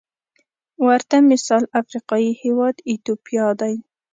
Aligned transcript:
ورته 0.85 1.15
مثال 1.31 1.63
افریقايي 1.79 2.31
هېواد 2.43 2.75
ایتوپیا 2.89 3.47
دی. 3.59 3.75